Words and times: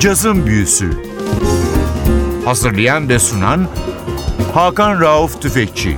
Cazın 0.00 0.46
Büyüsü 0.46 0.90
Hazırlayan 2.44 3.08
ve 3.08 3.18
sunan 3.18 3.68
Hakan 4.54 5.00
Rauf 5.00 5.42
Tüfekçi 5.42 5.96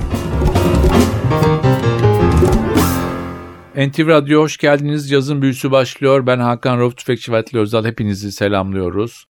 NTV 3.75 4.07
Radyo 4.07 4.41
hoş 4.41 4.57
geldiniz. 4.57 5.11
Yazın 5.11 5.41
büyüsü 5.41 5.71
başlıyor. 5.71 6.27
Ben 6.27 6.39
Hakan 6.39 6.79
Rauf 6.79 6.97
Tüfekçi 6.97 7.31
ve 7.31 7.37
Atli 7.37 7.59
Özdal. 7.59 7.85
Hepinizi 7.85 8.31
selamlıyoruz. 8.31 9.25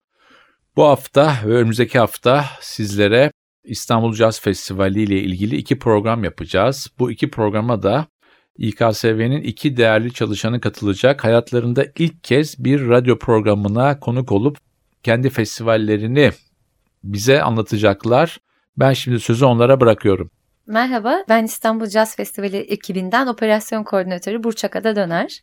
Bu 0.76 0.84
hafta 0.84 1.36
ve 1.46 1.54
önümüzdeki 1.54 2.00
hafta 2.00 2.46
sizlere 2.62 3.32
İstanbul 3.64 4.14
Caz 4.14 4.42
Festivali 4.42 5.02
ile 5.02 5.22
ilgili 5.22 5.56
iki 5.56 5.80
program 5.80 6.24
yapacağız. 6.24 6.88
Bu 7.00 7.12
iki 7.12 7.30
programa 7.30 7.84
da 7.84 8.08
İKSV'nin 8.58 9.42
iki 9.42 9.78
değerli 9.78 10.14
çalışanı 10.14 10.62
katılacak. 10.62 11.24
Hayatlarında 11.24 11.86
ilk 11.98 12.24
kez 12.24 12.64
bir 12.66 12.90
radyo 12.90 13.20
programına 13.20 14.00
konuk 14.00 14.32
olup 14.32 14.58
kendi 15.04 15.30
festivallerini 15.30 16.32
bize 17.04 17.42
anlatacaklar. 17.42 18.38
Ben 18.78 18.94
şimdi 18.94 19.20
sözü 19.20 19.46
onlara 19.46 19.80
bırakıyorum. 19.80 20.32
Merhaba, 20.68 21.24
ben 21.30 21.44
İstanbul 21.44 21.86
Jazz 21.86 22.16
Festivali 22.16 22.58
ekibinden 22.58 23.28
operasyon 23.28 23.84
koordinatörü 23.84 24.44
Burçakada 24.44 24.96
Döner. 24.96 25.42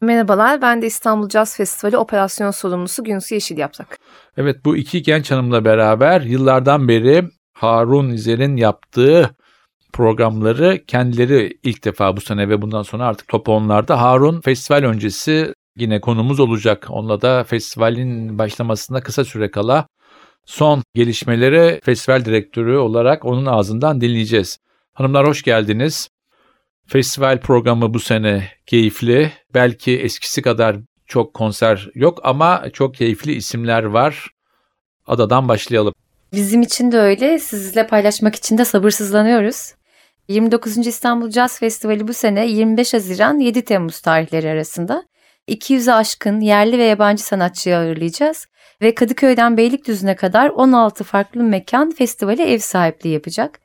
Merhabalar, 0.00 0.62
ben 0.62 0.82
de 0.82 0.86
İstanbul 0.86 1.28
Jazz 1.28 1.56
Festivali 1.56 1.96
operasyon 1.96 2.50
sorumlusu 2.50 3.04
Günsu 3.04 3.34
Yeşil 3.34 3.58
Yaprak. 3.58 3.98
Evet, 4.36 4.64
bu 4.64 4.76
iki 4.76 5.02
genç 5.02 5.30
hanımla 5.30 5.64
beraber 5.64 6.20
yıllardan 6.20 6.88
beri 6.88 7.24
Harun 7.52 8.10
İzer'in 8.10 8.56
yaptığı 8.56 9.36
programları 9.92 10.84
kendileri 10.86 11.58
ilk 11.62 11.84
defa 11.84 12.16
bu 12.16 12.20
sene 12.20 12.48
ve 12.48 12.62
bundan 12.62 12.82
sonra 12.82 13.06
artık 13.06 13.28
topu 13.28 13.52
onlarda. 13.52 14.00
Harun 14.00 14.40
festival 14.40 14.82
öncesi 14.82 15.54
yine 15.76 16.00
konumuz 16.00 16.40
olacak. 16.40 16.86
Onunla 16.90 17.22
da 17.22 17.44
festivalin 17.44 18.38
başlamasında 18.38 19.00
kısa 19.00 19.24
süre 19.24 19.50
kala 19.50 19.86
son 20.46 20.82
gelişmeleri 20.94 21.80
festival 21.84 22.24
direktörü 22.24 22.76
olarak 22.76 23.24
onun 23.24 23.46
ağzından 23.46 24.00
dinleyeceğiz. 24.00 24.58
Hanımlar 24.92 25.26
hoş 25.26 25.42
geldiniz. 25.42 26.08
Festival 26.86 27.40
programı 27.40 27.94
bu 27.94 28.00
sene 28.00 28.48
keyifli. 28.66 29.32
Belki 29.54 29.98
eskisi 29.98 30.42
kadar 30.42 30.76
çok 31.06 31.34
konser 31.34 31.88
yok 31.94 32.20
ama 32.22 32.64
çok 32.72 32.94
keyifli 32.94 33.32
isimler 33.32 33.84
var. 33.84 34.28
Adadan 35.06 35.48
başlayalım. 35.48 35.94
Bizim 36.36 36.62
için 36.62 36.92
de 36.92 36.98
öyle. 36.98 37.38
Sizle 37.38 37.86
paylaşmak 37.86 38.34
için 38.34 38.58
de 38.58 38.64
sabırsızlanıyoruz. 38.64 39.74
29. 40.28 40.86
İstanbul 40.86 41.30
Jazz 41.30 41.58
Festivali 41.58 42.08
bu 42.08 42.14
sene 42.14 42.46
25 42.46 42.94
Haziran 42.94 43.38
7 43.38 43.64
Temmuz 43.64 44.00
tarihleri 44.00 44.50
arasında 44.50 45.04
200'e 45.48 45.92
aşkın 45.92 46.40
yerli 46.40 46.78
ve 46.78 46.84
yabancı 46.84 47.22
sanatçıyı 47.24 47.76
ağırlayacağız 47.76 48.46
ve 48.82 48.94
Kadıköy'den 48.94 49.56
Beylikdüzü'ne 49.56 50.16
kadar 50.16 50.48
16 50.48 51.04
farklı 51.04 51.42
mekan 51.42 51.90
festivale 51.90 52.52
ev 52.52 52.58
sahipliği 52.58 53.12
yapacak. 53.14 53.60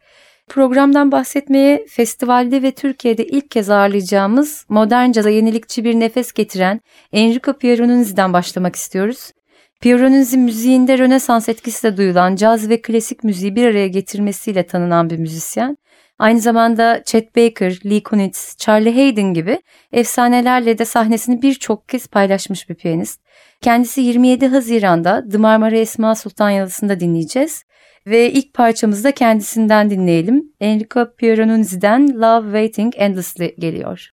Programdan 0.50 1.12
bahsetmeye 1.12 1.86
festivalde 1.88 2.64
ve 2.64 2.72
Türkiye'de 2.72 3.26
ilk 3.26 3.52
kez 3.52 3.70
ağırlayacağımız 3.70 4.66
modern 4.70 5.12
caza 5.12 5.30
yenilikçi 5.30 5.84
bir 5.84 6.00
nefes 6.00 6.32
getiren 6.32 6.82
Enrico 7.14 7.54
Pieronunzi'den 7.54 8.34
başlamak 8.34 8.76
istiyoruz. 8.76 9.32
Pieronunzi 9.82 10.38
müziğinde 10.38 10.98
Rönesans 10.98 11.50
etkisi 11.50 11.84
de 11.84 11.98
duyulan 11.98 12.36
caz 12.36 12.70
ve 12.70 12.82
klasik 12.82 13.24
müziği 13.24 13.56
bir 13.56 13.68
araya 13.68 13.88
getirmesiyle 13.88 14.64
tanınan 14.64 15.10
bir 15.10 15.18
müzisyen. 15.18 15.78
Aynı 16.20 16.40
zamanda 16.40 17.04
Chet 17.06 17.36
Baker, 17.36 17.80
Lee 17.86 18.04
Konitz, 18.04 18.58
Charlie 18.58 18.96
Hayden 18.96 19.34
gibi 19.34 19.62
efsanelerle 19.92 20.78
de 20.78 20.86
sahnesini 20.86 21.42
birçok 21.42 21.90
kez 21.90 22.08
paylaşmış 22.08 22.70
bir 22.70 22.76
piyanist. 22.76 23.22
Kendisi 23.62 24.02
27 24.02 24.48
Haziran'da 24.48 25.24
The 25.32 25.38
Marmara 25.38 25.78
Esma 25.78 26.16
Sultan 26.16 26.50
Yalısı'nda 26.50 27.00
dinleyeceğiz. 27.00 27.64
Ve 28.08 28.32
ilk 28.32 28.54
parçamızı 28.54 29.04
da 29.04 29.12
kendisinden 29.12 29.90
dinleyelim. 29.90 30.44
Enrico 30.60 31.16
Pieronunzi'den 31.18 32.22
Love 32.22 32.46
Waiting 32.46 32.94
Endlessly 32.98 33.56
geliyor. 33.60 34.10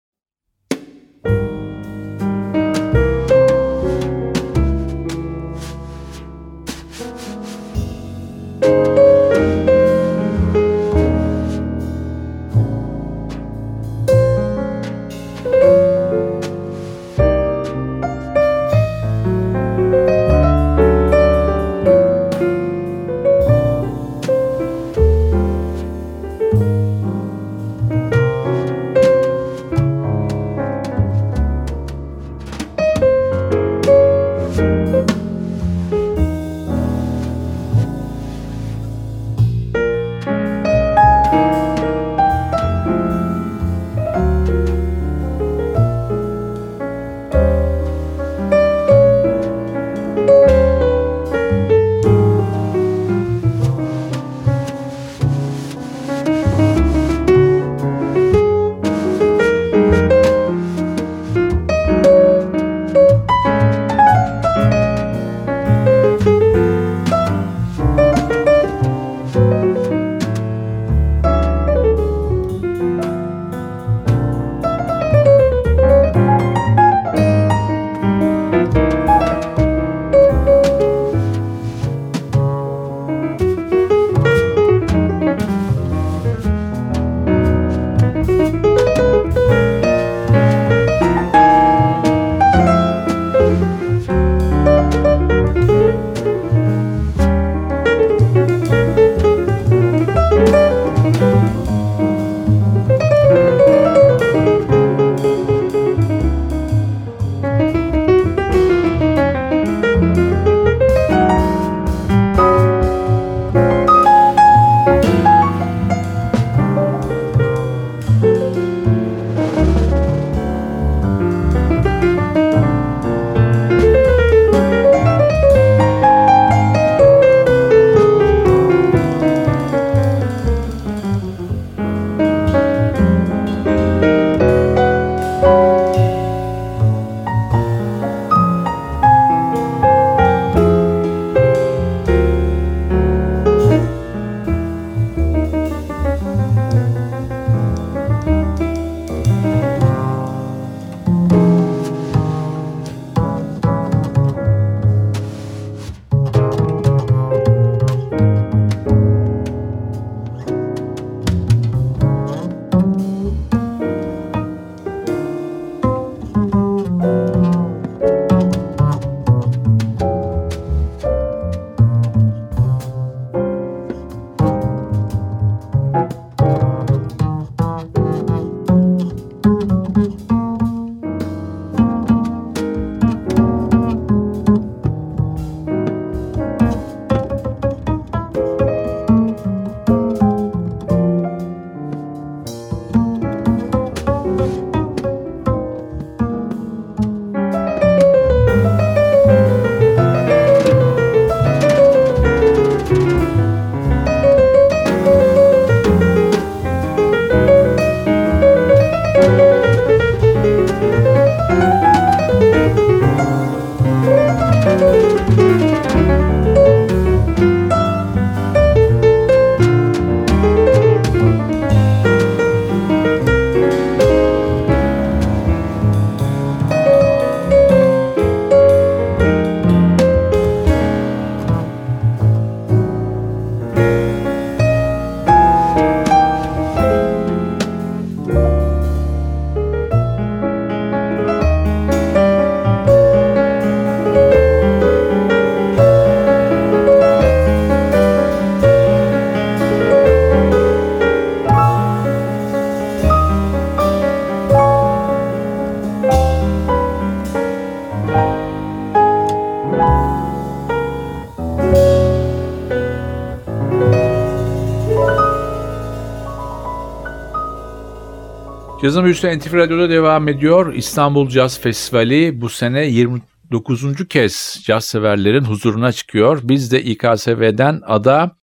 Cazın 268.86 269.04
Büyüsü 269.04 269.38
NTV 269.38 269.54
Radyo'da 269.54 269.90
devam 269.90 270.28
ediyor. 270.28 270.74
İstanbul 270.74 271.28
Caz 271.28 271.60
Festivali 271.60 272.40
bu 272.40 272.48
sene 272.48 272.86
29. 272.86 274.08
kez 274.08 274.62
caz 274.64 274.84
severlerin 274.84 275.44
huzuruna 275.44 275.92
çıkıyor. 275.92 276.40
Biz 276.42 276.72
de 276.72 276.82
İKSV'den 276.82 277.80
Ada 277.86 278.36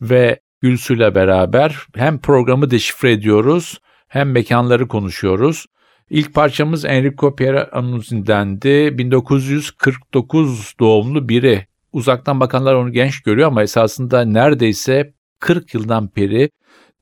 ve 0.00 0.40
Gülsü'yle 0.60 1.14
beraber 1.14 1.76
hem 1.96 2.18
programı 2.18 2.70
deşifre 2.70 3.12
ediyoruz 3.12 3.78
hem 4.08 4.30
mekanları 4.30 4.88
konuşuyoruz. 4.88 5.66
İlk 6.10 6.34
parçamız 6.34 6.84
Enrico 6.84 7.36
Pierannuzi'dendi. 7.36 8.98
1949 8.98 10.74
doğumlu 10.80 11.28
biri. 11.28 11.66
Uzaktan 11.92 12.40
bakanlar 12.40 12.74
onu 12.74 12.92
genç 12.92 13.22
görüyor 13.22 13.48
ama 13.48 13.62
esasında 13.62 14.24
neredeyse 14.24 15.12
40 15.40 15.74
yıldan 15.74 16.10
beri 16.16 16.50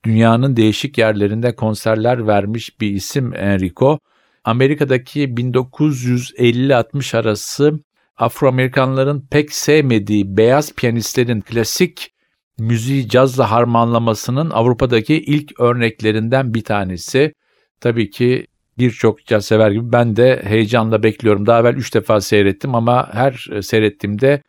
dünyanın 0.04 0.56
değişik 0.56 0.98
yerlerinde 0.98 1.54
konserler 1.54 2.26
vermiş 2.26 2.80
bir 2.80 2.90
isim 2.90 3.34
Enrico. 3.34 3.98
Amerika'daki 4.44 5.24
1950-60 5.24 7.16
arası 7.16 7.80
Afro-Amerikanların 8.16 9.26
pek 9.30 9.52
sevmediği 9.52 10.36
beyaz 10.36 10.74
piyanistlerin 10.74 11.40
klasik 11.40 12.12
müziği 12.58 13.08
cazla 13.08 13.50
harmanlamasının 13.50 14.50
Avrupa'daki 14.50 15.14
ilk 15.14 15.60
örneklerinden 15.60 16.54
bir 16.54 16.64
tanesi. 16.64 17.32
Tabii 17.80 18.10
ki 18.10 18.46
birçok 18.78 19.26
caz 19.26 19.44
sever 19.44 19.70
gibi 19.70 19.92
ben 19.92 20.16
de 20.16 20.42
heyecanla 20.44 21.02
bekliyorum. 21.02 21.46
Daha 21.46 21.60
evvel 21.60 21.74
3 21.74 21.94
defa 21.94 22.20
seyrettim 22.20 22.74
ama 22.74 23.14
her 23.14 23.48
seyrettiğimde 23.62 24.42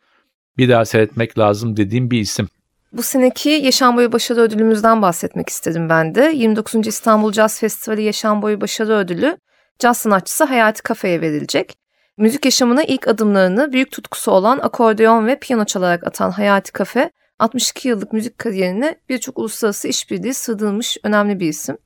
bir 0.58 0.68
daha 0.68 0.84
seyretmek 0.84 1.38
lazım 1.38 1.76
dediğim 1.76 2.10
bir 2.10 2.20
isim. 2.20 2.48
Bu 2.92 3.02
seneki 3.02 3.50
Yaşam 3.50 3.96
Boyu 3.96 4.12
Başarı 4.12 4.40
Ödülümüzden 4.40 5.02
bahsetmek 5.02 5.48
istedim 5.48 5.88
ben 5.88 6.14
de. 6.14 6.32
29. 6.34 6.86
İstanbul 6.86 7.32
Caz 7.32 7.60
Festivali 7.60 8.02
Yaşam 8.02 8.42
Boyu 8.42 8.60
Başarı 8.60 8.92
Ödülü 8.92 9.38
caz 9.78 9.98
sanatçısı 9.98 10.44
Hayati 10.44 10.82
Kafe'ye 10.82 11.20
verilecek. 11.20 11.76
Müzik 12.16 12.44
yaşamına 12.44 12.82
ilk 12.82 13.08
adımlarını 13.08 13.72
büyük 13.72 13.92
tutkusu 13.92 14.30
olan 14.30 14.58
akordeon 14.58 15.26
ve 15.26 15.38
piyano 15.38 15.64
çalarak 15.64 16.06
atan 16.06 16.30
Hayati 16.30 16.72
Kafe, 16.72 17.10
62 17.38 17.88
yıllık 17.88 18.12
müzik 18.12 18.38
kariyerine 18.38 18.96
birçok 19.08 19.38
uluslararası 19.38 19.88
işbirliği 19.88 20.34
sığdırılmış 20.34 20.96
önemli 21.04 21.40
bir 21.40 21.48
isim. 21.48 21.78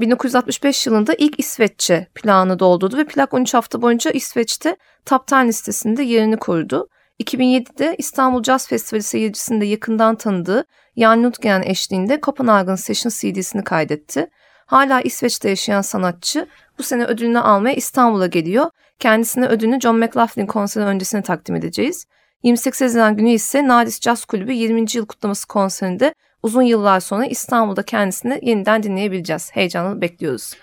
1965 0.00 0.86
yılında 0.86 1.14
ilk 1.18 1.40
İsveççe 1.40 2.06
plağını 2.14 2.58
doldurdu 2.58 2.96
ve 2.96 3.04
plak 3.04 3.34
13 3.34 3.54
hafta 3.54 3.82
boyunca 3.82 4.10
İsveç'te 4.10 4.76
Top 5.04 5.32
10 5.32 5.48
listesinde 5.48 6.02
yerini 6.02 6.36
korudu. 6.36 6.88
2007'de 7.20 7.94
İstanbul 7.98 8.42
Jazz 8.42 8.68
Festivali 8.68 9.02
seyircisinde 9.02 9.64
yakından 9.64 10.16
tanıdığı 10.16 10.64
Jan 10.96 11.22
Nutgen 11.22 11.62
eşliğinde 11.62 12.20
Copenhagen 12.22 12.74
Session 12.74 13.10
CD'sini 13.10 13.64
kaydetti. 13.64 14.30
Hala 14.66 15.00
İsveç'te 15.00 15.48
yaşayan 15.48 15.80
sanatçı 15.80 16.46
bu 16.78 16.82
sene 16.82 17.04
ödülünü 17.04 17.38
almaya 17.38 17.74
İstanbul'a 17.74 18.26
geliyor. 18.26 18.70
Kendisine 18.98 19.46
ödülünü 19.46 19.80
John 19.80 19.98
McLaughlin 19.98 20.46
konseri 20.46 20.84
öncesine 20.84 21.22
takdim 21.22 21.56
edeceğiz. 21.56 22.06
28 22.42 22.80
Haziran 22.80 23.16
günü 23.16 23.30
ise 23.30 23.68
Nadis 23.68 24.00
Jazz 24.00 24.24
Kulübü 24.24 24.52
20. 24.52 24.84
yıl 24.94 25.06
kutlaması 25.06 25.46
konserinde 25.46 26.14
uzun 26.42 26.62
yıllar 26.62 27.00
sonra 27.00 27.26
İstanbul'da 27.26 27.82
kendisini 27.82 28.38
yeniden 28.42 28.82
dinleyebileceğiz. 28.82 29.50
Heyecanla 29.52 30.00
bekliyoruz. 30.00 30.54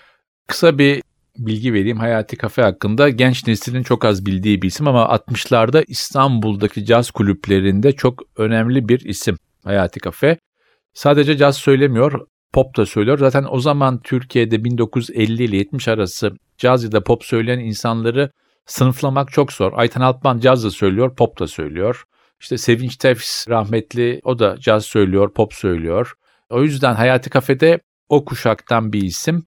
Kısa 0.46 0.78
bir 0.78 1.02
bilgi 1.38 1.72
vereyim 1.72 1.98
Hayati 1.98 2.36
Kafe 2.36 2.62
hakkında. 2.62 3.08
Genç 3.08 3.46
neslin 3.46 3.82
çok 3.82 4.04
az 4.04 4.26
bildiği 4.26 4.62
bir 4.62 4.68
isim 4.68 4.88
ama 4.88 5.02
60'larda 5.02 5.84
İstanbul'daki 5.88 6.84
caz 6.84 7.10
kulüplerinde 7.10 7.92
çok 7.92 8.22
önemli 8.36 8.88
bir 8.88 9.00
isim 9.00 9.36
Hayati 9.64 10.00
Kafe. 10.00 10.38
Sadece 10.94 11.36
caz 11.36 11.56
söylemiyor, 11.56 12.26
pop 12.52 12.76
da 12.76 12.86
söylüyor. 12.86 13.18
Zaten 13.18 13.46
o 13.50 13.60
zaman 13.60 14.02
Türkiye'de 14.02 14.64
1950 14.64 15.44
ile 15.44 15.56
70 15.56 15.88
arası 15.88 16.32
caz 16.58 16.84
ya 16.84 16.92
da 16.92 17.04
pop 17.04 17.24
söyleyen 17.24 17.58
insanları 17.58 18.30
sınıflamak 18.66 19.32
çok 19.32 19.52
zor. 19.52 19.72
Ayten 19.74 20.00
Altman 20.00 20.38
caz 20.38 20.64
da 20.64 20.70
söylüyor, 20.70 21.16
pop 21.16 21.38
da 21.38 21.46
söylüyor. 21.46 22.04
İşte 22.40 22.58
Sevinç 22.58 22.96
Tefs 22.96 23.48
rahmetli 23.48 24.20
o 24.24 24.38
da 24.38 24.56
caz 24.60 24.84
söylüyor, 24.84 25.34
pop 25.34 25.54
söylüyor. 25.54 26.12
O 26.50 26.62
yüzden 26.62 26.94
Hayati 26.94 27.30
Kafe'de 27.30 27.80
o 28.08 28.24
kuşaktan 28.24 28.92
bir 28.92 29.02
isim. 29.02 29.46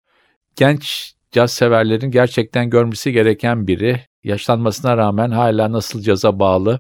Genç 0.56 1.14
caz 1.32 1.52
severlerin 1.52 2.12
gerçekten 2.12 2.70
görmesi 2.70 3.12
gereken 3.12 3.68
biri. 3.68 4.00
Yaşlanmasına 4.24 4.98
rağmen 4.98 5.32
hala 5.32 5.72
nasıl 5.72 6.02
caza 6.02 6.40
bağlı 6.40 6.80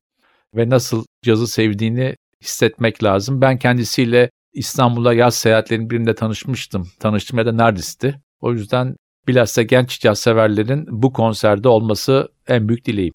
ve 0.55 0.69
nasıl 0.69 1.05
cazı 1.21 1.47
sevdiğini 1.47 2.15
hissetmek 2.41 3.03
lazım. 3.03 3.41
Ben 3.41 3.57
kendisiyle 3.57 4.29
İstanbul'a 4.53 5.13
yaz 5.13 5.35
seyahatlerinin 5.35 5.89
birinde 5.89 6.15
tanışmıştım. 6.15 6.87
Tanıştım 6.99 7.39
ya 7.39 7.45
da 7.45 7.57
Nardis'ti. 7.57 8.21
O 8.41 8.53
yüzden 8.53 8.95
bilhassa 9.27 9.61
genç 9.61 9.99
caz 9.99 10.19
severlerin 10.19 10.85
bu 10.89 11.13
konserde 11.13 11.67
olması 11.67 12.27
en 12.47 12.69
büyük 12.69 12.85
dileğim. 12.85 13.13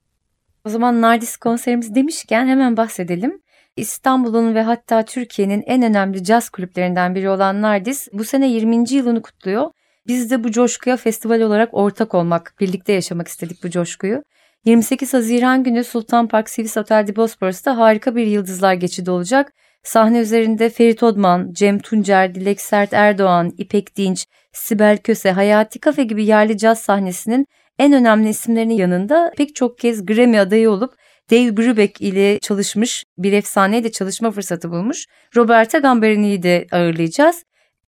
O 0.65 0.69
zaman 0.69 1.01
Nardis 1.01 1.37
konserimiz 1.37 1.95
demişken 1.95 2.47
hemen 2.47 2.77
bahsedelim. 2.77 3.41
İstanbul'un 3.77 4.55
ve 4.55 4.63
hatta 4.63 5.05
Türkiye'nin 5.05 5.63
en 5.67 5.83
önemli 5.83 6.25
caz 6.25 6.49
kulüplerinden 6.49 7.15
biri 7.15 7.31
olan 7.31 7.63
Nardis 7.63 8.09
bu 8.13 8.25
sene 8.25 8.49
20. 8.49 8.93
yılını 8.93 9.23
kutluyor. 9.23 9.71
Biz 10.09 10.31
de 10.31 10.45
bu 10.45 10.51
coşkuya 10.51 10.97
festival 10.97 11.41
olarak 11.41 11.75
ortak 11.75 12.15
olmak, 12.15 12.55
birlikte 12.61 12.93
yaşamak 12.93 13.29
istedik 13.29 13.65
bu 13.65 13.71
coşkuyu. 13.71 14.23
28 14.65 15.15
Haziran 15.15 15.65
günü 15.65 15.85
Sultan 15.85 16.29
Park 16.29 16.51
Sivis 16.51 16.77
Otel 16.77 17.07
de 17.07 17.17
Bosporus'ta 17.17 17.77
harika 17.77 18.17
bir 18.17 18.27
Yıldızlar 18.27 18.75
Geçidi 18.75 19.11
olacak. 19.11 19.53
Sahne 19.83 20.19
üzerinde 20.19 20.71
Ferit 20.71 21.03
Odman, 21.03 21.53
Cem 21.53 21.79
Tuncer, 21.79 22.35
Dilek 22.35 22.61
Sert 22.61 22.93
Erdoğan, 22.93 23.53
İpek 23.59 23.97
Dinç, 23.97 24.27
Sibel 24.53 24.99
Köse, 24.99 25.33
Hayati 25.33 25.79
Kafe 25.79 26.05
gibi 26.05 26.25
yerli 26.25 26.59
caz 26.59 26.79
sahnesinin 26.79 27.47
en 27.79 27.93
önemli 27.93 28.29
isimlerinin 28.29 28.75
yanında 28.75 29.33
pek 29.37 29.55
çok 29.55 29.79
kez 29.79 30.07
Grammy 30.07 30.41
adayı 30.41 30.71
olup 30.71 30.95
Dave 31.31 31.57
Brubeck 31.57 32.01
ile 32.01 32.39
çalışmış, 32.39 33.05
bir 33.19 33.33
efsaneyle 33.33 33.93
çalışma 33.93 34.31
fırsatı 34.31 34.71
bulmuş. 34.71 35.07
Roberta 35.37 35.79
Gamberini'yi 35.79 36.43
de 36.43 36.67
ağırlayacağız. 36.73 37.45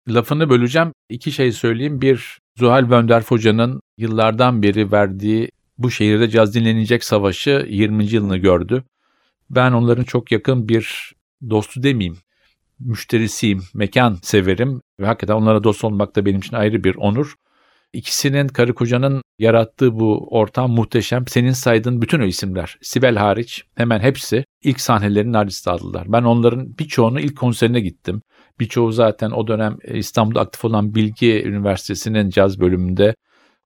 Lafını 0.09 0.51
böleceğim. 0.51 0.93
İki 1.09 1.33
şey 1.33 1.53
söyleyeyim. 1.53 2.01
Bir, 2.01 2.39
Zuhal 2.59 2.91
Bönder 2.91 3.23
Hoca'nın 3.23 3.81
yıllardan 3.99 4.63
beri 4.63 4.93
verdiği 4.93 5.51
bu 5.79 5.91
şehirde 5.91 6.29
caz 6.29 6.55
dinlenecek 6.55 7.05
savaşı 7.05 7.67
20. 7.69 8.05
yılını 8.05 8.37
gördü. 8.37 8.85
Ben 9.51 9.73
onların 9.73 10.05
çok 10.05 10.33
yakın 10.33 10.69
bir 10.69 11.13
dostu 11.51 11.83
demeyeyim, 11.83 12.17
müşterisiyim, 12.81 13.63
mekan 13.75 14.19
severim 14.23 14.81
ve 15.01 15.07
hakikaten 15.07 15.35
onlara 15.35 15.65
dost 15.65 15.85
olmak 15.85 16.17
da 16.17 16.27
benim 16.27 16.39
için 16.39 16.57
ayrı 16.57 16.85
bir 16.85 16.95
onur. 16.95 17.35
İkisinin 17.93 18.49
karı 18.49 18.75
kocanın 18.75 19.23
yarattığı 19.39 20.01
bu 20.01 20.29
ortam 20.31 20.71
muhteşem. 20.71 21.27
Senin 21.27 21.51
saydığın 21.51 22.03
bütün 22.03 22.21
o 22.21 22.25
isimler, 22.25 22.79
Sibel 22.83 23.17
hariç 23.17 23.65
hemen 23.75 24.01
hepsi 24.01 24.45
ilk 24.63 24.81
sahnelerini 24.81 25.33
Nardis'te 25.33 25.71
aldılar. 25.71 26.05
Ben 26.09 26.23
onların 26.23 26.79
birçoğunu 26.79 27.21
ilk 27.21 27.37
konserine 27.37 27.81
gittim. 27.81 28.23
Birçoğu 28.61 28.93
zaten 28.93 29.31
o 29.31 29.47
dönem 29.47 29.77
e, 29.85 29.99
İstanbul'da 29.99 30.41
aktif 30.41 30.65
olan 30.65 30.95
Bilgi 30.95 31.43
Üniversitesi'nin 31.45 32.31
caz 32.31 32.61
bölümünde 32.61 33.15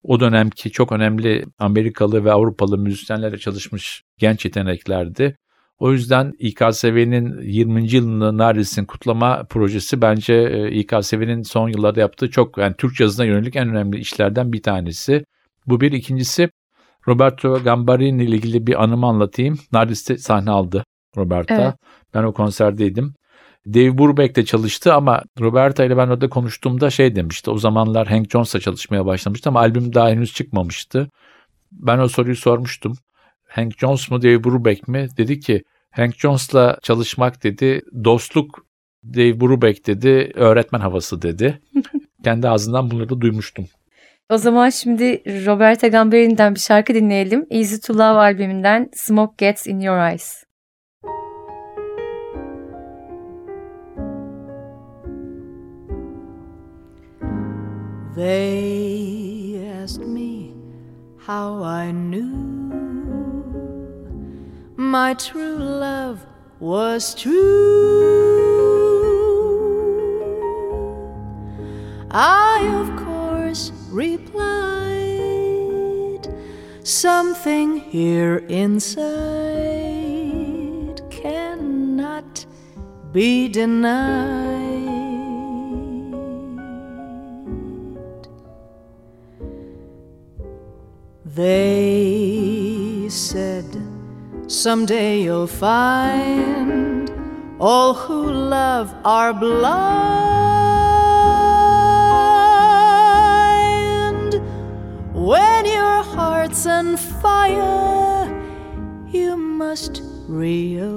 o 0.03 0.21
dönemki 0.21 0.71
çok 0.71 0.93
önemli 0.93 1.45
Amerikalı 1.59 2.25
ve 2.25 2.33
Avrupalı 2.33 2.79
müzisyenlerle 2.79 3.39
çalışmış 3.39 4.03
genç 4.19 4.45
yeteneklerdi. 4.45 5.37
O 5.79 5.93
yüzden 5.93 6.33
İKSV'nin 6.39 7.41
20. 7.43 7.93
yılını 7.93 8.39
Nardis'in 8.39 8.85
kutlama 8.85 9.45
projesi 9.45 10.03
bence 10.03 10.35
e, 10.35 10.71
İKSV'nin 10.71 11.43
son 11.43 11.69
yıllarda 11.69 12.01
yaptığı 12.01 12.31
çok 12.31 12.59
yani 12.59 12.75
Türk 12.79 12.97
cazına 12.97 13.27
yönelik 13.27 13.57
en 13.57 13.69
önemli 13.69 13.99
işlerden 13.99 14.53
bir 14.53 14.63
tanesi. 14.63 15.25
Bu 15.67 15.81
bir. 15.81 15.93
ikincisi 15.93 16.51
Roberto 17.09 17.63
Gambarini 17.65 18.25
ile 18.25 18.37
ilgili 18.37 18.67
bir 18.67 18.83
anımı 18.83 19.07
anlatayım. 19.07 19.59
Nardis'te 19.73 20.19
sahne 20.19 20.51
aldı 20.51 20.85
Roberta. 21.17 21.55
Evet. 21.55 21.75
Ben 22.15 22.23
o 22.23 22.33
konserdeydim. 22.33 23.15
Dave 23.67 23.99
Brubeck 23.99 24.37
de 24.37 24.45
çalıştı 24.45 24.95
ama 24.95 25.23
Roberta 25.41 25.85
ile 25.85 25.97
ben 25.97 26.09
orada 26.09 26.29
konuştuğumda 26.29 26.91
şey 26.91 27.17
demişti. 27.17 27.51
O 27.51 27.59
zamanlar 27.59 28.09
Hank 28.09 28.31
Jones'la 28.31 28.61
çalışmaya 28.61 29.07
başlamıştı 29.07 29.49
ama 29.49 29.61
albüm 29.61 29.95
daha 29.95 30.09
henüz 30.09 30.33
çıkmamıştı. 30.35 31.11
Ben 31.73 31.99
o 31.99 32.09
soruyu 32.09 32.37
sormuştum. 32.37 32.97
Hank 33.49 33.79
Jones 33.79 34.11
mu 34.11 34.23
Dave 34.23 34.45
Brubeck 34.45 34.89
mi? 34.89 35.09
Dedi 35.17 35.41
ki 35.41 35.63
Hank 35.91 36.15
Jones'la 36.19 36.79
çalışmak 36.83 37.43
dedi 37.43 37.83
dostluk 38.05 38.67
Dave 39.05 39.41
Brubeck 39.41 39.87
dedi 39.87 40.33
öğretmen 40.35 40.81
havası 40.81 41.23
dedi. 41.23 41.61
Kendi 42.25 42.49
ağzından 42.49 42.91
bunları 42.91 43.09
da 43.09 43.21
duymuştum. 43.21 43.67
O 44.31 44.37
zaman 44.37 44.71
şimdi 44.71 45.23
Roberta 45.47 45.89
Gamberi'nden 45.89 46.55
bir 46.55 46.61
şarkı 46.61 46.95
dinleyelim. 46.95 47.47
Easy 47.51 47.77
to 47.77 47.95
Love 47.95 48.03
albümünden 48.03 48.91
Smoke 48.95 49.35
Gets 49.39 49.67
in 49.67 49.81
Your 49.81 50.11
Eyes. 50.11 50.45
They 58.15 59.65
asked 59.69 60.01
me 60.01 60.53
how 61.17 61.63
I 61.63 61.93
knew 61.93 62.51
my 64.77 65.15
true 65.15 65.57
love 65.57 66.27
was 66.59 67.15
true. 67.15 68.51
I, 72.11 72.67
of 72.81 72.97
course, 73.05 73.71
replied, 73.91 74.41
Something 76.83 77.77
here 77.77 78.39
inside 78.49 79.11
cannot 81.11 82.45
be 83.13 83.47
denied. 83.47 84.50
They 91.41 93.09
said, 93.09 93.65
Someday 94.47 95.23
you'll 95.23 95.47
find 95.47 97.11
all 97.59 97.95
who 97.95 98.31
love 98.31 98.95
are 99.07 99.33
blind. 99.33 99.63
When 105.15 105.65
your 105.65 106.03
heart's 106.03 106.67
on 106.67 106.99
fire, 106.99 108.29
you 109.09 109.35
must 109.39 110.03
realize 110.29 110.91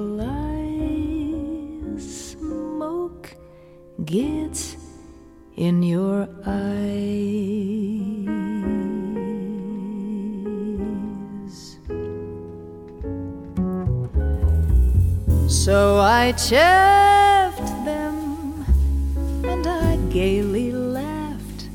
smoke 2.32 3.34
gets 4.04 4.76
in 5.56 5.82
your 5.82 6.28
eyes. 6.44 7.93
So 15.64 15.96
I 15.96 16.32
chaffed 16.32 17.72
them 17.86 18.66
and 19.44 19.66
I 19.66 19.96
gaily 20.12 20.70
laughed 20.72 21.70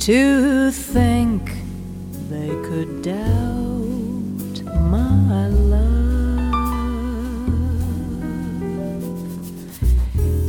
to 0.00 0.70
think 0.70 1.54
they 2.28 2.50
could 2.68 3.00
doubt 3.00 4.62
my 4.90 5.48
love. 5.48 6.52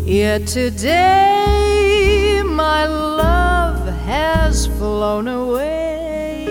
Yet 0.05 0.45
today 0.45 2.41
my 2.43 2.87
love 2.87 3.87
has 4.03 4.67
flown 4.67 5.29
away. 5.29 6.43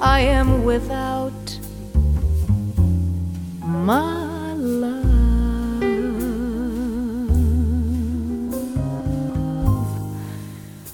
I 0.00 0.20
am 0.20 0.62
without 0.62 1.19
my 3.84 4.54
love. 4.54 5.04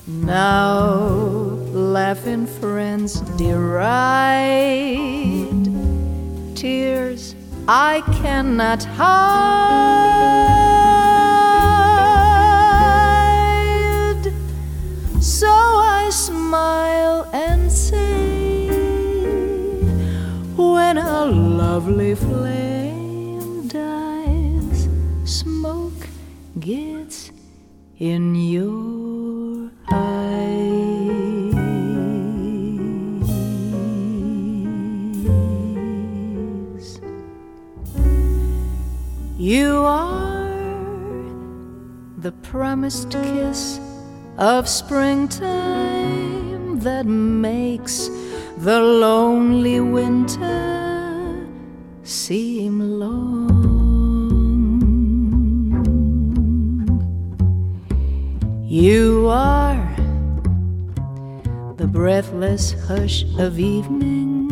Now, 0.06 0.98
laughing 1.72 2.46
friends 2.46 3.20
deride 3.38 4.26
tears 6.54 7.34
I 7.68 8.02
cannot 8.20 8.84
hide. 8.84 9.06
So 15.20 15.48
I 15.48 16.10
smile 16.10 17.28
and 17.32 17.70
say, 17.70 18.68
when 20.56 20.98
a 20.98 21.24
lovely 21.26 22.14
flame 22.14 22.55
gets 26.58 27.30
in 27.98 28.34
your 28.34 29.70
eyes. 29.90 30.20
You 39.36 39.84
are 39.84 40.48
the 42.18 42.32
promised 42.42 43.10
kiss 43.10 43.78
of 44.38 44.66
springtime 44.68 45.46
that 46.80 47.04
makes 47.06 48.08
the 48.58 48.80
lonely 48.80 49.80
winter 49.80 50.85
You 58.76 59.28
are 59.30 59.80
the 61.78 61.86
breathless 61.86 62.74
hush 62.86 63.24
of 63.38 63.58
evening 63.58 64.44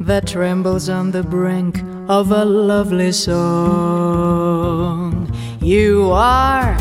that 0.00 0.26
trembles 0.26 0.88
on 0.88 1.12
the 1.12 1.22
brink 1.22 1.80
of 2.08 2.32
a 2.32 2.44
lovely 2.44 3.12
song. 3.12 4.42
You 5.60 6.10
are 6.10 6.76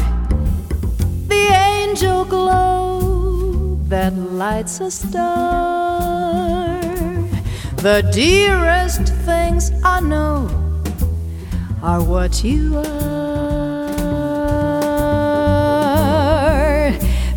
the 1.27 1.47
angel 1.77 2.25
glow 2.25 3.77
that 3.83 4.15
lights 4.15 4.79
a 4.79 4.89
star. 4.89 6.71
The 7.85 8.09
dearest 8.11 9.13
things 9.25 9.71
I 9.83 9.99
know 9.99 10.49
are 11.83 12.01
what 12.03 12.43
you 12.43 12.79
are. 12.79 13.10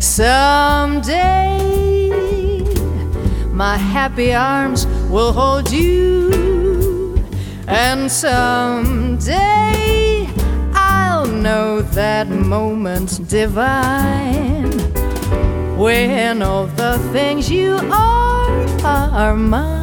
Someday, 0.05 1.57
my 3.51 3.75
happy 3.75 4.33
arms 4.33 4.85
will 5.09 5.33
hold 5.33 5.71
you, 5.71 7.19
and 7.67 8.09
someday 8.09 9.73
I'll 10.73 11.25
know 11.25 11.81
that 11.81 12.29
moment 12.29 13.27
divine 13.27 14.79
when 15.75 16.43
all 16.43 16.67
the 16.67 16.99
things 17.11 17.49
you 17.49 17.79
are 17.91 18.51
are 18.85 19.35
mine, 19.35 19.74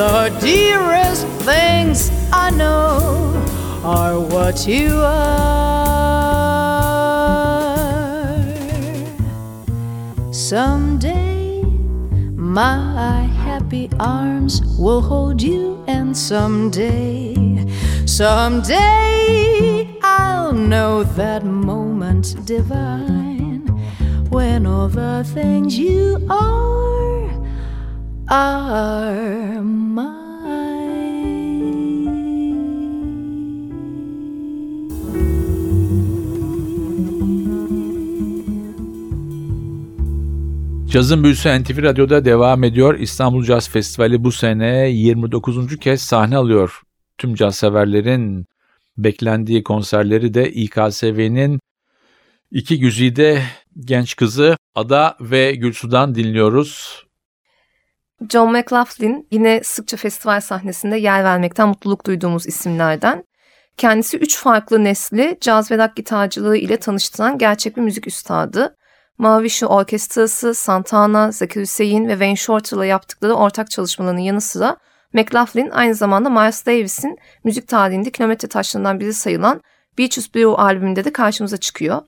The 0.00 0.32
dearest 0.40 1.26
things 1.44 2.10
I 2.32 2.48
know 2.52 3.34
are 3.84 4.18
what 4.18 4.66
you 4.66 4.94
are. 4.96 5.90
Someday, 10.32 11.60
my 12.34 13.24
happy 13.44 13.90
arms 14.00 14.62
will 14.78 15.02
hold 15.02 15.42
you, 15.42 15.84
and 15.86 16.16
someday, 16.16 17.66
someday 18.06 19.86
I'll 20.02 20.54
know 20.54 21.02
that 21.02 21.44
moment 21.44 22.46
divine 22.46 23.66
when 24.30 24.64
all 24.64 24.88
the 24.88 25.24
things 25.34 25.76
you 25.76 26.26
are 26.30 26.99
are 28.30 29.60
mine. 29.60 30.20
Cazın 40.90 41.24
Büyüsü 41.24 41.62
NTV 41.62 41.82
Radyo'da 41.82 42.24
devam 42.24 42.64
ediyor. 42.64 42.98
İstanbul 42.98 43.44
Caz 43.44 43.68
Festivali 43.70 44.24
bu 44.24 44.32
sene 44.32 44.88
29. 44.88 45.76
kez 45.76 46.00
sahne 46.00 46.36
alıyor. 46.36 46.80
Tüm 47.18 47.34
caz 47.34 47.56
severlerin 47.56 48.46
beklendiği 48.98 49.62
konserleri 49.62 50.34
de 50.34 50.52
İKSV'nin 50.52 51.60
iki 52.50 52.78
güzide 52.78 53.42
genç 53.80 54.16
kızı 54.16 54.56
Ada 54.74 55.16
ve 55.20 55.54
Gülsu'dan 55.54 56.14
dinliyoruz. 56.14 57.04
John 58.28 58.52
McLaughlin 58.52 59.28
yine 59.30 59.60
sıkça 59.64 59.96
festival 59.96 60.40
sahnesinde 60.40 60.96
yer 60.96 61.24
vermekten 61.24 61.68
mutluluk 61.68 62.06
duyduğumuz 62.06 62.46
isimlerden. 62.46 63.24
Kendisi 63.76 64.18
üç 64.18 64.38
farklı 64.38 64.84
nesli 64.84 65.38
caz 65.40 65.70
ve 65.70 65.78
rock 65.78 65.96
gitarcılığı 65.96 66.56
ile 66.56 66.76
tanıştıran 66.76 67.38
gerçek 67.38 67.76
bir 67.76 67.82
müzik 67.82 68.06
üstadı. 68.06 68.76
Mavi 69.18 69.50
Şu 69.50 69.66
Orkestrası, 69.66 70.54
Santana, 70.54 71.32
Zakir 71.32 71.60
Hüseyin 71.60 72.08
ve 72.08 72.12
Wayne 72.12 72.36
Shorter'la 72.36 72.86
yaptıkları 72.86 73.34
ortak 73.34 73.70
çalışmalarının 73.70 74.20
yanı 74.20 74.40
sıra 74.40 74.76
McLaughlin 75.12 75.70
aynı 75.70 75.94
zamanda 75.94 76.30
Miles 76.30 76.66
Davis'in 76.66 77.18
müzik 77.44 77.68
tarihinde 77.68 78.10
kilometre 78.10 78.48
taşlarından 78.48 79.00
biri 79.00 79.14
sayılan 79.14 79.60
Beaches 79.98 80.34
Blue 80.34 80.54
albümünde 80.56 81.04
de 81.04 81.12
karşımıza 81.12 81.56
çıkıyor. 81.56 82.02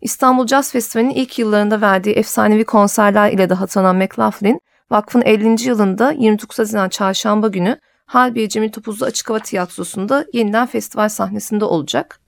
İstanbul 0.00 0.46
Jazz 0.46 0.72
Festivali'nin 0.72 1.14
ilk 1.14 1.38
yıllarında 1.38 1.80
verdiği 1.80 2.14
efsanevi 2.14 2.64
konserler 2.64 3.32
ile 3.32 3.50
de 3.50 3.54
hatırlanan 3.54 3.96
McLaughlin, 3.96 4.60
vakfın 4.92 5.22
50. 5.22 5.68
yılında 5.68 6.12
29 6.12 6.58
Haziran 6.58 6.88
Çarşamba 6.88 7.48
günü 7.48 7.78
Harbiye 8.06 8.48
Cemil 8.48 8.72
Topuzlu 8.72 9.06
Açık 9.06 9.30
Hava 9.30 9.38
Tiyatrosu'nda 9.38 10.26
yeniden 10.32 10.66
festival 10.66 11.08
sahnesinde 11.08 11.64
olacak. 11.64 12.20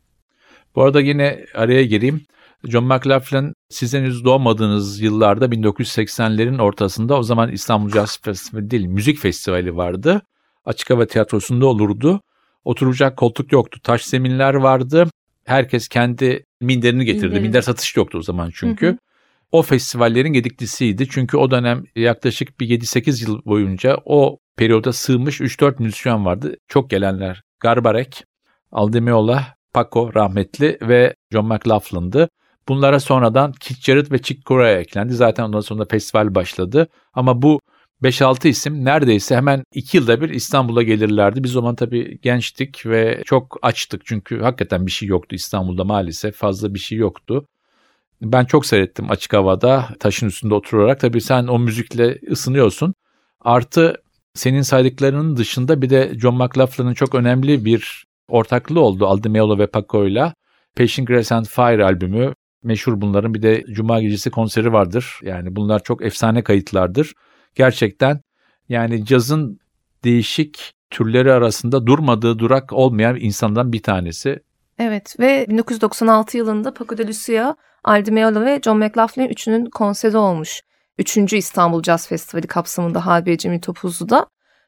Bu 0.74 0.83
arada 0.83 1.00
yine 1.00 1.44
araya 1.55 1.85
gireyim. 1.85 2.20
John 2.64 2.85
McLaughlin 2.85 3.53
siz 3.68 3.94
henüz 3.94 4.24
doğmadığınız 4.24 5.00
yıllarda 5.00 5.46
1980'lerin 5.46 6.62
ortasında 6.62 7.18
o 7.18 7.22
zaman 7.22 7.53
İstanbul 7.53 7.90
Jazz 7.90 8.18
Festivali 8.22 8.70
değil 8.70 8.87
müzik 8.87 9.18
festivali 9.18 9.77
vardı. 9.77 10.22
Açık 10.64 10.90
hava 10.90 11.07
tiyatrosunda 11.07 11.66
olurdu. 11.66 12.20
Oturacak 12.64 13.16
koltuk 13.16 13.53
yoktu. 13.53 13.81
Taş 13.83 14.05
zeminler 14.05 14.55
vardı. 14.55 15.09
Herkes 15.44 15.88
kendi 15.88 16.44
minderini 16.61 17.05
getirdi. 17.05 17.24
Minderini. 17.24 17.46
Minder 17.46 17.62
satış 17.62 17.96
yoktu 17.96 18.18
o 18.18 18.22
zaman 18.22 18.50
çünkü. 18.55 18.87
Hı 18.87 18.90
hı. 18.90 18.98
O 19.55 19.62
festivallerin 19.62 20.33
gediklisiydi. 20.33 21.09
Çünkü 21.09 21.37
o 21.37 21.51
dönem 21.51 21.85
yaklaşık 21.97 22.61
bir 22.61 22.69
7-8 22.81 23.23
yıl 23.23 23.45
boyunca 23.45 23.99
o 24.05 24.38
periyoda 24.57 24.93
sığmış 24.93 25.40
3-4 25.40 25.83
müzisyen 25.83 26.25
vardı. 26.25 26.57
Çok 26.69 26.90
gelenler. 26.90 27.43
Garbarek, 27.61 28.25
Aldemiola, 28.73 29.47
Paco 29.75 30.14
rahmetli 30.14 30.79
ve 30.83 31.14
John 31.33 31.47
McLaughlin'dı. 31.47 32.29
Bunlara 32.69 33.01
sonradan 33.01 33.53
Keith 33.53 33.81
Jarrett 33.81 34.12
ve 34.12 34.23
Chick 34.23 34.47
Corea 34.47 34.79
eklendi. 34.79 35.14
Zaten 35.14 35.45
ondan 35.45 35.61
sonra 35.61 35.85
festival 35.85 36.35
başladı. 36.35 36.88
Ama 37.12 37.43
bu 37.43 37.61
5-6 38.03 38.49
isim 38.49 38.85
neredeyse 38.85 39.37
hemen 39.37 39.64
2 39.75 39.97
yılda 39.97 40.21
bir 40.21 40.29
İstanbul'a 40.29 40.83
gelirlerdi. 40.83 41.45
Biz 41.45 41.57
o 41.57 41.61
zaman 41.61 41.75
tabii 41.75 42.19
gençtik 42.23 42.87
ve 42.87 43.23
çok 43.25 43.59
açtık. 43.62 44.03
Çünkü 44.05 44.40
hakikaten 44.40 44.87
bir 44.87 44.90
şey 44.90 45.09
yoktu 45.09 45.37
İstanbul'da 45.37 45.85
maalesef. 45.85 46.37
Fazla 46.37 46.75
bir 46.75 46.79
şey 46.79 46.99
yoktu. 46.99 47.47
Ben 48.25 48.45
çok 48.45 48.67
seyrettim 48.67 49.11
açık 49.11 49.33
havada 49.33 49.89
taşın 50.01 50.27
üstünde 50.27 50.55
oturarak. 50.55 51.01
Tabii 51.01 51.21
sen 51.21 51.47
o 51.47 51.59
müzikle 51.59 52.19
ısınıyorsun. 52.31 52.95
Artı 53.41 53.95
senin 54.35 54.63
saydıklarının 54.63 55.37
dışında 55.37 55.83
bir 55.83 55.91
de 55.91 56.13
John 56.19 56.35
McLaughlin'ın 56.35 56.95
çok 56.95 57.15
önemli 57.15 57.65
bir 57.65 58.05
ortaklığı 58.29 58.81
oldu 58.81 59.07
Aldi 59.07 59.35
ve 59.59 59.67
Paco'yla. 59.67 60.35
Passion 60.77 61.07
Grace 61.07 61.35
and 61.35 61.47
Fire 61.47 61.85
albümü 61.85 62.35
meşhur 62.63 63.01
bunların 63.01 63.35
bir 63.35 63.43
de 63.43 63.65
Cuma 63.71 64.03
gecesi 64.03 64.31
konseri 64.31 64.73
vardır. 64.73 65.19
Yani 65.23 65.57
bunlar 65.57 65.83
çok 65.83 66.05
efsane 66.05 66.43
kayıtlardır. 66.43 67.13
Gerçekten 67.55 68.21
yani 68.69 69.05
cazın 69.05 69.59
değişik 70.05 70.73
türleri 70.91 71.33
arasında 71.33 71.87
durmadığı 71.87 72.39
durak 72.39 72.73
olmayan 72.73 73.17
insandan 73.17 73.73
bir 73.73 73.83
tanesi. 73.83 74.41
Evet 74.79 75.21
ve 75.21 75.47
1996 75.49 76.37
yılında 76.37 76.75
Paco 76.75 76.99
de 76.99 77.07
Lucia, 77.07 77.55
Aldi 77.85 78.11
Meola 78.11 78.45
ve 78.45 78.61
John 78.65 78.79
McLaughlin 78.79 79.29
üçünün 79.29 79.67
konseri 79.67 80.17
olmuş. 80.17 80.63
Üçüncü 80.99 81.37
İstanbul 81.37 81.83
Jazz 81.83 82.09
Festivali 82.09 82.47
kapsamında 82.47 83.07
Harbiye 83.07 83.39
Cemil 83.39 83.61
Topuzlu'da. 83.61 84.27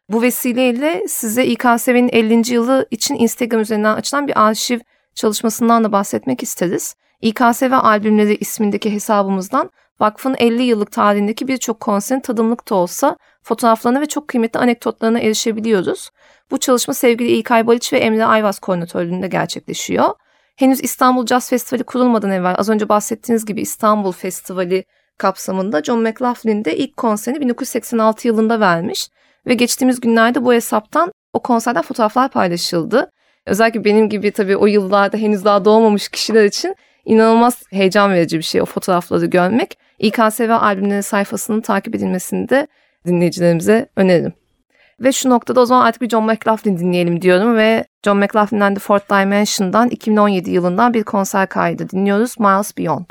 Bu 0.08 0.22
vesileyle 0.22 1.08
size 1.08 1.46
İKSV'nin 1.46 2.08
50. 2.12 2.52
yılı 2.52 2.86
için 2.90 3.14
Instagram 3.14 3.60
üzerinden 3.60 3.94
açılan 3.94 4.28
bir 4.28 4.46
arşiv 4.46 4.80
çalışmasından 5.14 5.84
da 5.84 5.92
bahsetmek 5.92 6.42
isteriz. 6.42 6.94
İKSV 7.20 7.72
albümleri 7.72 8.36
ismindeki 8.36 8.92
hesabımızdan 8.92 9.70
vakfın 10.00 10.36
50 10.38 10.62
yıllık 10.62 10.92
tarihindeki 10.92 11.48
birçok 11.48 11.80
konserin 11.80 12.20
tadımlık 12.20 12.70
da 12.70 12.74
olsa 12.74 13.16
fotoğraflarına 13.46 14.00
ve 14.00 14.06
çok 14.06 14.28
kıymetli 14.28 14.60
anekdotlarına 14.60 15.20
erişebiliyoruz. 15.20 16.10
Bu 16.50 16.58
çalışma 16.58 16.94
sevgili 16.94 17.28
İlkay 17.28 17.66
Baliç 17.66 17.92
ve 17.92 17.98
Emre 17.98 18.24
Ayvaz 18.24 18.58
koordinatörlüğünde 18.58 19.28
gerçekleşiyor. 19.28 20.14
Henüz 20.56 20.84
İstanbul 20.84 21.26
Jazz 21.26 21.50
Festivali 21.50 21.84
kurulmadan 21.84 22.30
evvel 22.30 22.54
az 22.58 22.68
önce 22.68 22.88
bahsettiğiniz 22.88 23.44
gibi 23.44 23.60
İstanbul 23.60 24.12
Festivali 24.12 24.84
kapsamında 25.18 25.82
John 25.82 26.00
McLaughlin 26.02 26.64
de 26.64 26.76
ilk 26.76 26.96
konserini 26.96 27.40
1986 27.40 28.28
yılında 28.28 28.60
vermiş 28.60 29.08
ve 29.46 29.54
geçtiğimiz 29.54 30.00
günlerde 30.00 30.44
bu 30.44 30.52
hesaptan 30.52 31.12
o 31.32 31.42
konserden 31.42 31.82
fotoğraflar 31.82 32.30
paylaşıldı. 32.30 33.10
Özellikle 33.46 33.84
benim 33.84 34.08
gibi 34.08 34.30
tabii 34.30 34.56
o 34.56 34.66
yıllarda 34.66 35.16
henüz 35.16 35.44
daha 35.44 35.64
doğmamış 35.64 36.08
kişiler 36.08 36.44
için 36.44 36.76
inanılmaz 37.04 37.62
heyecan 37.70 38.12
verici 38.12 38.38
bir 38.38 38.42
şey 38.42 38.62
o 38.62 38.64
fotoğrafları 38.64 39.26
görmek. 39.26 39.78
İKSV 39.98 40.50
albümleri 40.50 41.02
sayfasının 41.02 41.60
takip 41.60 41.94
edilmesini 41.94 42.48
de 42.48 42.66
dinleyicilerimize 43.06 43.88
öneririm. 43.96 44.32
Ve 45.00 45.12
şu 45.12 45.30
noktada 45.30 45.60
o 45.60 45.66
zaman 45.66 45.86
artık 45.86 46.02
bir 46.02 46.08
John 46.08 46.24
McLaughlin 46.24 46.78
dinleyelim 46.78 47.22
diyorum 47.22 47.56
ve 47.56 47.84
John 48.04 48.18
McLaughlin'den 48.18 48.74
The 48.74 48.80
Fourth 48.80 49.10
Dimension'dan 49.10 49.88
2017 49.88 50.50
yılından 50.50 50.94
bir 50.94 51.02
konser 51.02 51.48
kaydı 51.48 51.90
dinliyoruz 51.90 52.40
Miles 52.40 52.78
Beyond. 52.78 53.10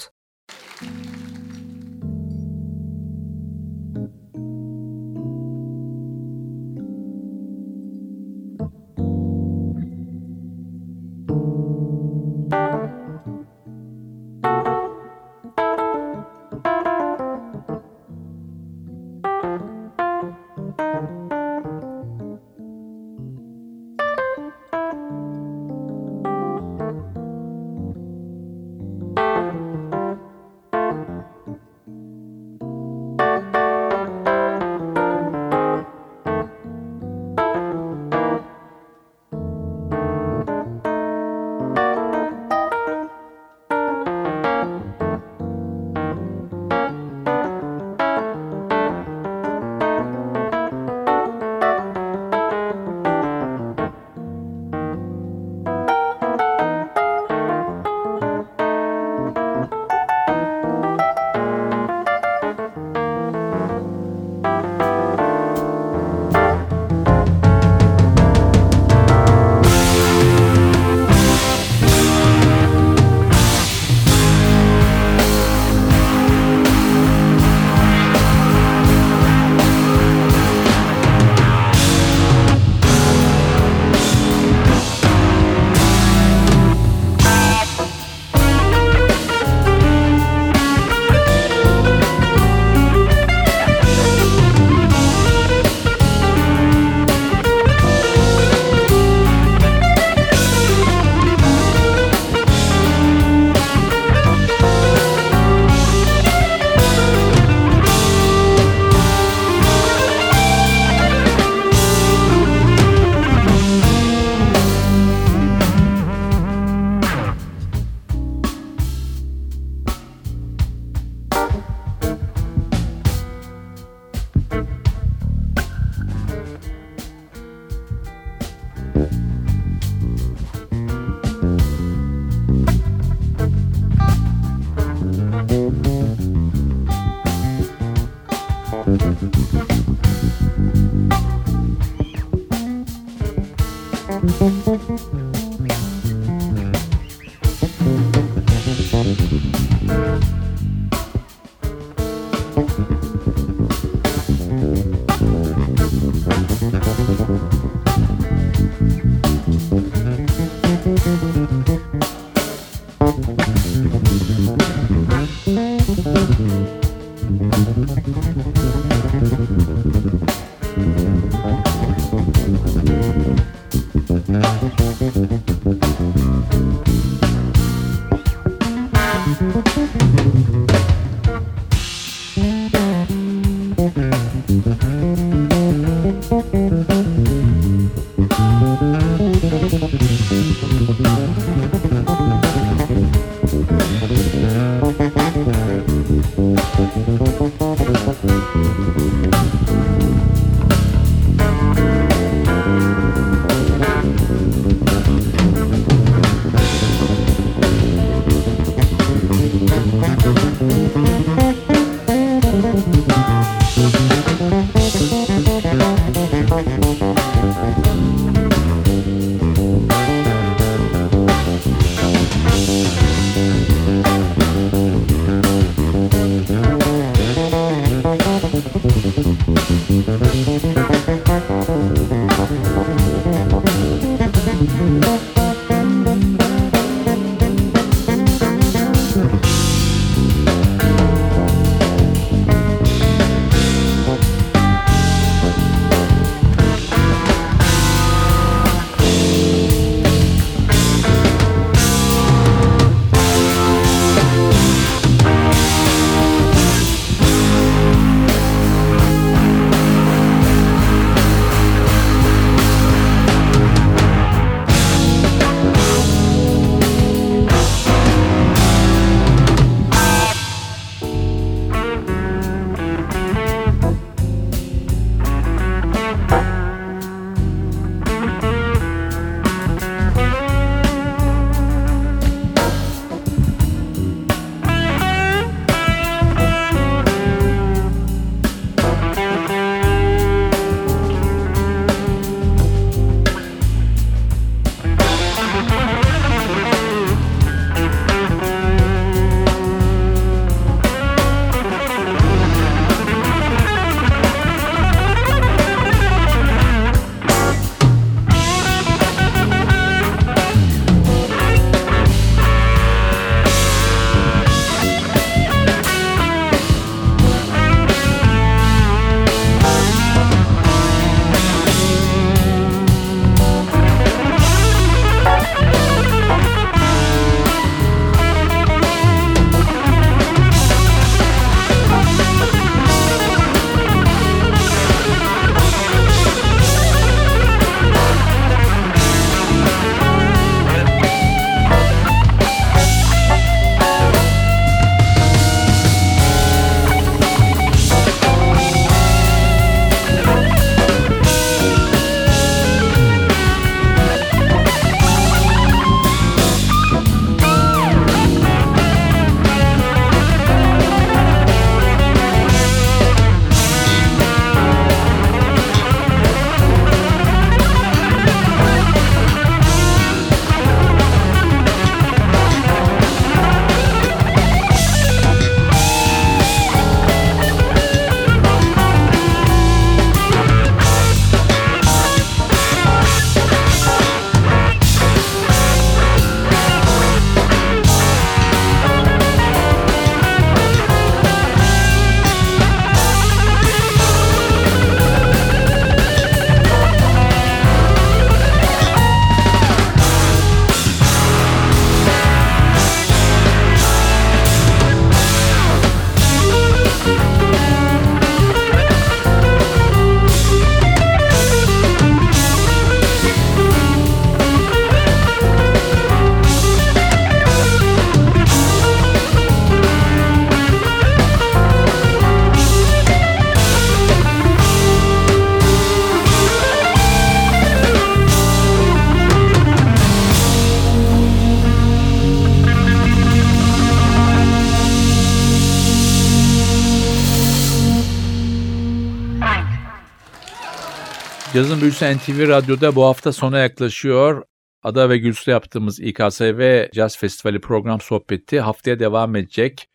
Yazın 441.55 441.81
Büyüsü 441.81 442.05
NTV 442.05 442.47
Radyo'da 442.47 442.95
bu 442.95 443.03
hafta 443.03 443.31
sona 443.31 443.59
yaklaşıyor. 443.59 444.43
Ada 444.83 445.09
ve 445.09 445.17
Gülsü 445.17 445.51
yaptığımız 445.51 445.99
İKSV 445.99 446.85
Jazz 446.93 447.17
Festivali 447.17 447.61
program 447.61 448.01
sohbeti 448.01 448.59
haftaya 448.59 448.99
devam 448.99 449.35
edecek. 449.35 449.89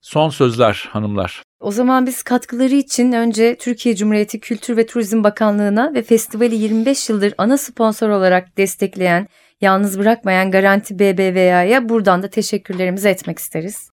Son 0.00 0.30
sözler 0.30 0.88
hanımlar. 0.92 1.42
O 1.60 1.70
zaman 1.70 2.06
biz 2.06 2.22
katkıları 2.22 2.74
için 2.74 3.12
önce 3.12 3.56
Türkiye 3.58 3.96
Cumhuriyeti 3.96 4.40
Kültür 4.40 4.76
ve 4.76 4.86
Turizm 4.86 5.24
Bakanlığı'na 5.24 5.94
ve 5.94 6.02
festivali 6.02 6.54
25 6.54 7.08
yıldır 7.08 7.34
ana 7.38 7.58
sponsor 7.58 8.08
olarak 8.08 8.56
destekleyen, 8.56 9.28
yalnız 9.60 9.98
bırakmayan 9.98 10.50
Garanti 10.50 10.98
BBVA'ya 10.98 11.88
buradan 11.88 12.22
da 12.22 12.28
teşekkürlerimizi 12.30 13.08
etmek 13.08 13.38
isteriz. 13.38 13.93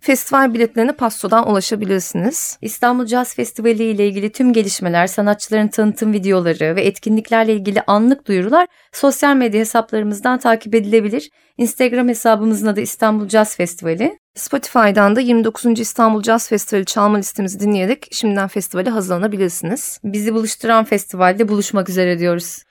Festival 0.00 0.54
biletlerine 0.54 0.92
Pasto'dan 0.92 1.50
ulaşabilirsiniz. 1.50 2.58
İstanbul 2.62 3.06
Jazz 3.06 3.34
Festivali 3.34 3.84
ile 3.84 4.08
ilgili 4.08 4.32
tüm 4.32 4.52
gelişmeler, 4.52 5.06
sanatçıların 5.06 5.68
tanıtım 5.68 6.12
videoları 6.12 6.76
ve 6.76 6.82
etkinliklerle 6.82 7.52
ilgili 7.52 7.82
anlık 7.86 8.26
duyurular 8.26 8.66
sosyal 8.92 9.36
medya 9.36 9.60
hesaplarımızdan 9.60 10.38
takip 10.38 10.74
edilebilir. 10.74 11.30
Instagram 11.58 12.08
hesabımızın 12.08 12.66
adı 12.66 12.80
İstanbul 12.80 13.28
Jazz 13.28 13.56
Festivali. 13.56 14.18
Spotify'dan 14.34 15.16
da 15.16 15.20
29. 15.20 15.80
İstanbul 15.80 16.22
Jazz 16.22 16.48
Festivali 16.48 16.84
çalma 16.84 17.18
listemizi 17.18 17.60
dinleyerek 17.60 18.08
şimdiden 18.12 18.48
festivale 18.48 18.90
hazırlanabilirsiniz. 18.90 20.00
Bizi 20.04 20.34
buluşturan 20.34 20.84
festivalde 20.84 21.48
buluşmak 21.48 21.88
üzere 21.88 22.18
diyoruz. 22.18 22.65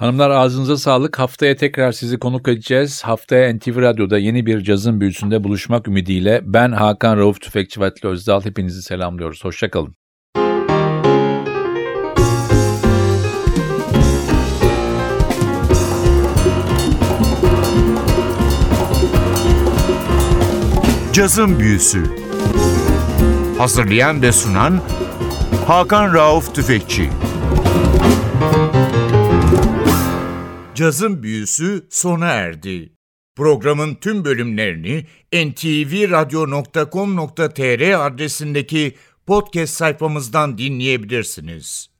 Hanımlar 0.00 0.30
ağzınıza 0.30 0.76
sağlık. 0.76 1.18
Haftaya 1.18 1.56
tekrar 1.56 1.92
sizi 1.92 2.18
konuk 2.18 2.48
edeceğiz. 2.48 3.02
Haftaya 3.02 3.54
NTV 3.54 3.76
Radyo'da 3.76 4.18
yeni 4.18 4.46
bir 4.46 4.60
cazın 4.60 5.00
büyüsünde 5.00 5.44
buluşmak 5.44 5.88
ümidiyle 5.88 6.40
ben 6.44 6.72
Hakan 6.72 7.16
Rauf 7.16 7.40
Tüfekçi 7.40 7.80
Vatli 7.80 8.08
Özdal 8.08 8.44
hepinizi 8.44 8.82
selamlıyoruz. 8.82 9.44
Hoşçakalın. 9.44 9.94
Cazın 21.12 21.58
Büyüsü 21.58 22.04
Hazırlayan 23.58 24.22
ve 24.22 24.32
sunan 24.32 24.80
Hakan 25.66 26.14
Rauf 26.14 26.54
Tüfekçi 26.54 27.10
Cazın 30.80 31.22
Büyüsü 31.22 31.86
sona 31.90 32.26
erdi. 32.26 32.92
Programın 33.36 33.94
tüm 33.94 34.24
bölümlerini 34.24 35.06
ntvradio.com.tr 35.32 38.06
adresindeki 38.06 38.94
podcast 39.26 39.74
sayfamızdan 39.74 40.58
dinleyebilirsiniz. 40.58 41.90